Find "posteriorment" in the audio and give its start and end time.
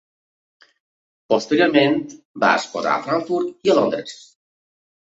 1.33-2.01